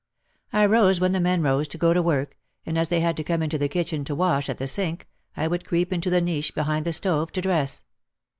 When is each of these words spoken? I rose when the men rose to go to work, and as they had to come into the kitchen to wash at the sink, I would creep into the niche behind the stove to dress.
I 0.51 0.65
rose 0.65 0.99
when 0.99 1.11
the 1.11 1.19
men 1.19 1.43
rose 1.43 1.67
to 1.67 1.77
go 1.77 1.93
to 1.93 2.01
work, 2.01 2.35
and 2.65 2.75
as 2.75 2.89
they 2.89 3.01
had 3.01 3.15
to 3.17 3.23
come 3.23 3.43
into 3.43 3.59
the 3.59 3.69
kitchen 3.69 4.03
to 4.05 4.15
wash 4.15 4.49
at 4.49 4.57
the 4.57 4.67
sink, 4.67 5.07
I 5.37 5.47
would 5.47 5.63
creep 5.63 5.93
into 5.93 6.09
the 6.09 6.21
niche 6.21 6.55
behind 6.55 6.87
the 6.87 6.91
stove 6.93 7.31
to 7.33 7.39
dress. 7.41 7.83